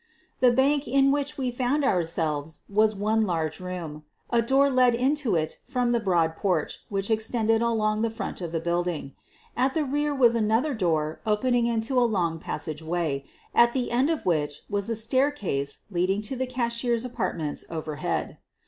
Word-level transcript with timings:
The 0.39 0.51
bank 0.51 0.87
in 0.87 1.11
which 1.11 1.37
we 1.37 1.51
found 1.51 1.85
ourselves 1.85 2.61
was 2.67 2.95
one 2.95 3.21
large 3.21 3.59
room. 3.59 4.03
A 4.31 4.41
door 4.41 4.67
led 4.71 4.95
into 4.95 5.35
it 5.35 5.59
from 5.67 5.91
the 5.91 5.99
broad 5.99 6.35
porch 6.35 6.79
which 6.89 7.11
extended 7.11 7.61
along 7.61 8.01
the 8.01 8.09
front 8.09 8.41
of 8.41 8.51
the 8.51 8.59
building. 8.59 9.13
At 9.55 9.75
the 9.75 9.85
rear 9.85 10.11
was 10.15 10.33
another 10.33 10.73
door 10.73 11.19
opening 11.23 11.67
into 11.67 11.99
a 11.99 12.09
long 12.09 12.39
pas 12.39 12.65
sageway, 12.65 13.25
at 13.53 13.73
the 13.73 13.91
end 13.91 14.09
of 14.09 14.25
which 14.25 14.63
was 14.71 14.89
a 14.89 14.95
staircase 14.95 15.81
leading 15.91 16.23
to 16.23 16.35
the 16.35 16.47
cashier's 16.47 17.05
apartments 17.05 17.63
overhead. 17.69 18.39